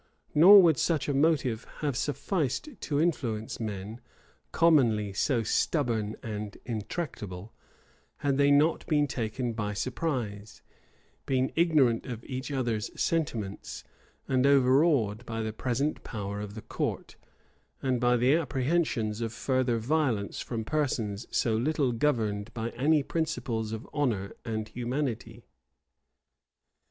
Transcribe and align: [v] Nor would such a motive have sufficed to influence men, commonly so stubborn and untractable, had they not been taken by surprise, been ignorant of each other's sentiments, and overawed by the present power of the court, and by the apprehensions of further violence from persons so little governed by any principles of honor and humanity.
[v] 0.29 0.39
Nor 0.39 0.63
would 0.63 0.79
such 0.79 1.07
a 1.07 1.13
motive 1.13 1.67
have 1.81 1.95
sufficed 1.95 2.69
to 2.79 2.99
influence 2.99 3.59
men, 3.59 4.01
commonly 4.51 5.13
so 5.13 5.43
stubborn 5.43 6.15
and 6.23 6.57
untractable, 6.65 7.53
had 8.25 8.37
they 8.37 8.49
not 8.49 8.83
been 8.87 9.05
taken 9.05 9.53
by 9.53 9.73
surprise, 9.75 10.63
been 11.27 11.51
ignorant 11.55 12.07
of 12.07 12.23
each 12.23 12.51
other's 12.51 12.89
sentiments, 12.99 13.83
and 14.27 14.47
overawed 14.47 15.23
by 15.27 15.43
the 15.43 15.53
present 15.53 16.03
power 16.03 16.41
of 16.41 16.55
the 16.55 16.63
court, 16.63 17.15
and 17.83 18.01
by 18.01 18.17
the 18.17 18.33
apprehensions 18.33 19.21
of 19.21 19.31
further 19.31 19.77
violence 19.77 20.39
from 20.39 20.65
persons 20.65 21.27
so 21.29 21.55
little 21.55 21.91
governed 21.91 22.51
by 22.55 22.71
any 22.71 23.03
principles 23.03 23.71
of 23.71 23.87
honor 23.93 24.33
and 24.43 24.69
humanity. 24.69 25.45